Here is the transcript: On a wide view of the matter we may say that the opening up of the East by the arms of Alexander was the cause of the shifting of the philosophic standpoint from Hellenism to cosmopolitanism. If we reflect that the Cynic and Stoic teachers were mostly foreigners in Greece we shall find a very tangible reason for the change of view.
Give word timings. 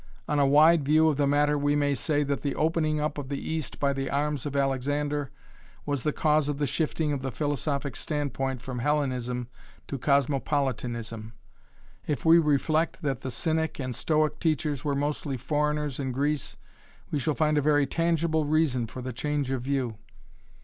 On 0.27 0.39
a 0.39 0.47
wide 0.47 0.83
view 0.83 1.09
of 1.09 1.17
the 1.17 1.27
matter 1.27 1.59
we 1.59 1.75
may 1.75 1.93
say 1.93 2.23
that 2.23 2.41
the 2.41 2.55
opening 2.55 2.99
up 2.99 3.19
of 3.19 3.29
the 3.29 3.37
East 3.37 3.79
by 3.79 3.93
the 3.93 4.09
arms 4.09 4.47
of 4.47 4.55
Alexander 4.55 5.29
was 5.85 6.01
the 6.01 6.11
cause 6.11 6.49
of 6.49 6.57
the 6.57 6.65
shifting 6.65 7.13
of 7.13 7.21
the 7.21 7.31
philosophic 7.31 7.95
standpoint 7.95 8.63
from 8.63 8.79
Hellenism 8.79 9.47
to 9.87 9.99
cosmopolitanism. 9.99 11.33
If 12.07 12.25
we 12.25 12.39
reflect 12.39 13.03
that 13.03 13.21
the 13.21 13.29
Cynic 13.29 13.79
and 13.79 13.93
Stoic 13.93 14.39
teachers 14.39 14.83
were 14.83 14.95
mostly 14.95 15.37
foreigners 15.37 15.99
in 15.99 16.13
Greece 16.13 16.57
we 17.11 17.19
shall 17.19 17.35
find 17.35 17.59
a 17.59 17.61
very 17.61 17.85
tangible 17.85 18.43
reason 18.45 18.87
for 18.87 19.03
the 19.03 19.13
change 19.13 19.51
of 19.51 19.61
view. 19.61 19.99